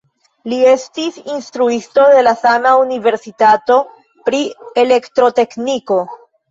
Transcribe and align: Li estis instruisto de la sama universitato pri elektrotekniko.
Li 0.53 0.57
estis 0.69 1.19
instruisto 1.33 2.07
de 2.15 2.25
la 2.29 2.33
sama 2.41 2.73
universitato 2.87 3.79
pri 4.31 4.45
elektrotekniko. 4.89 6.03